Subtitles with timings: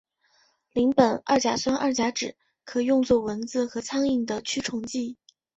[0.73, 2.33] 邻苯二甲酸二甲酯
[2.65, 5.15] 可用作蚊子和苍蝇的驱虫剂。